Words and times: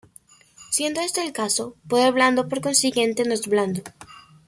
Siendo 0.71 0.99
este 1.01 1.21
el 1.23 1.31
caso, 1.31 1.75
poder 1.87 2.11
blando 2.11 2.47
por 2.49 2.59
consiguiente 2.61 3.23
no 3.23 3.35
es 3.35 3.45
blando. 3.45 3.83